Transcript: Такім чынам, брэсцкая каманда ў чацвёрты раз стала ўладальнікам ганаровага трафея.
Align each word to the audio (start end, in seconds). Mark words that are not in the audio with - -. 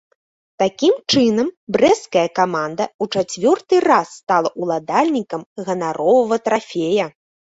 Такім 0.61 0.93
чынам, 1.11 1.49
брэсцкая 1.75 2.23
каманда 2.39 2.83
ў 2.87 3.05
чацвёрты 3.13 3.81
раз 3.89 4.07
стала 4.21 4.49
ўладальнікам 4.63 5.45
ганаровага 5.69 6.41
трафея. 6.51 7.05